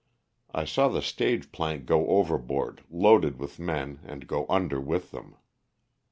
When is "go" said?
1.85-2.07, 4.25-4.47